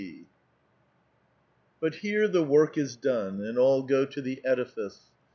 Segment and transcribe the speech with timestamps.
[0.01, 0.25] ^
[1.79, 5.11] But here the work is done, and all go to the edifice.